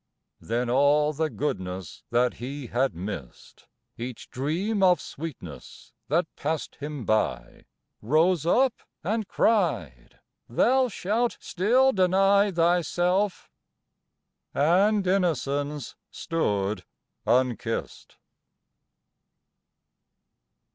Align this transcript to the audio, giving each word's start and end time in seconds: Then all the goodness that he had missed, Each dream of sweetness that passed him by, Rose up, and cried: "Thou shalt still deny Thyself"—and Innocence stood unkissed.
Then 0.39 0.67
all 0.67 1.13
the 1.13 1.29
goodness 1.29 2.01
that 2.09 2.33
he 2.37 2.65
had 2.65 2.95
missed, 2.95 3.67
Each 3.99 4.27
dream 4.31 4.81
of 4.81 4.99
sweetness 4.99 5.93
that 6.07 6.25
passed 6.35 6.77
him 6.77 7.05
by, 7.05 7.65
Rose 8.01 8.43
up, 8.43 8.73
and 9.03 9.27
cried: 9.27 10.17
"Thou 10.49 10.87
shalt 10.87 11.37
still 11.39 11.91
deny 11.93 12.49
Thyself"—and 12.49 15.05
Innocence 15.05 15.93
stood 16.09 16.83
unkissed. 17.27 18.15